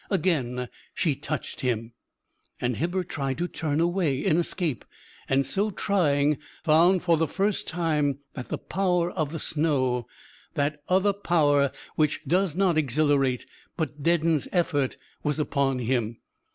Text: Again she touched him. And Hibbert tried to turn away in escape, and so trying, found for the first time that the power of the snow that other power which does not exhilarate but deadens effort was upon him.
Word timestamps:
Again 0.09 0.67
she 0.95 1.13
touched 1.15 1.61
him. 1.61 1.93
And 2.59 2.77
Hibbert 2.77 3.07
tried 3.07 3.37
to 3.37 3.47
turn 3.47 3.79
away 3.79 4.25
in 4.25 4.37
escape, 4.37 4.83
and 5.29 5.45
so 5.45 5.69
trying, 5.69 6.39
found 6.63 7.03
for 7.03 7.17
the 7.17 7.27
first 7.27 7.67
time 7.67 8.17
that 8.33 8.47
the 8.49 8.57
power 8.57 9.11
of 9.11 9.31
the 9.31 9.37
snow 9.37 10.07
that 10.55 10.81
other 10.89 11.13
power 11.13 11.71
which 11.97 12.25
does 12.25 12.55
not 12.55 12.79
exhilarate 12.79 13.45
but 13.77 14.01
deadens 14.01 14.47
effort 14.51 14.97
was 15.21 15.37
upon 15.37 15.77
him. 15.77 16.17